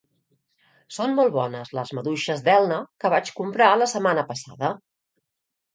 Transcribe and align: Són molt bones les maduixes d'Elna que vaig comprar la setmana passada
Són 0.95 1.13
molt 1.19 1.35
bones 1.35 1.73
les 1.79 1.93
maduixes 1.99 2.41
d'Elna 2.49 2.81
que 3.05 3.15
vaig 3.17 3.33
comprar 3.43 3.73
la 3.83 3.91
setmana 3.95 4.27
passada 4.33 4.77